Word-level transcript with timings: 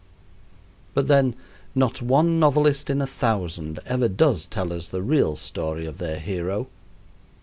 But 0.95 1.07
then 1.07 1.35
not 1.75 2.01
one 2.01 2.39
novelist 2.39 2.89
in 2.89 3.03
a 3.03 3.05
thousand 3.05 3.79
ever 3.85 4.07
does 4.07 4.47
tell 4.47 4.73
us 4.73 4.89
the 4.89 5.03
real 5.03 5.35
story 5.35 5.85
of 5.85 5.99
their 5.99 6.17
hero. 6.17 6.69